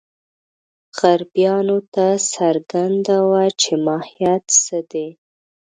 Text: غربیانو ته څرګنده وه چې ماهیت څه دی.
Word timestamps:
غربیانو 0.99 1.77
ته 1.93 2.05
څرګنده 2.33 3.17
وه 3.29 3.43
چې 3.61 3.71
ماهیت 3.85 4.45
څه 4.63 4.77
دی. 4.91 5.07